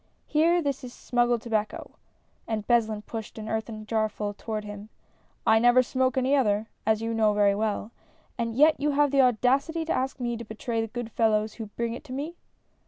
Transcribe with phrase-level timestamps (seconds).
[0.25, 1.91] Here, this is sinnggiecl tobacco,
[2.47, 4.89] (and Beslin pushed an earthen jarfull toward him)
[5.45, 7.91] I never smoke any other, as you know very well,
[8.35, 11.67] and yet you have the audacity to ask me to betray the good fellows who
[11.67, 12.35] bring it to me